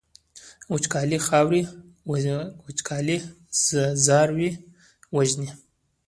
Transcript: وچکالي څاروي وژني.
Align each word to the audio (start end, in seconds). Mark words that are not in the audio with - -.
وچکالي 0.71 1.17
څاروي 4.03 4.51
وژني. 5.15 5.49